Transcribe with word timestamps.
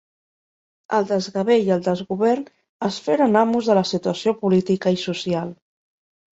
El 0.99 1.05
desgavell 1.11 1.67
i 1.67 1.69
el 1.75 1.83
desgovern 1.89 2.49
es 2.89 2.99
feren 3.09 3.39
amos 3.45 3.71
de 3.73 3.79
la 3.81 3.87
situació 3.93 4.37
política 4.43 4.97
i 4.99 5.01
social. 5.07 5.57